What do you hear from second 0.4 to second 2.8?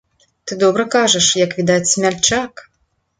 Ты добра кажаш, як відаць, смяльчак!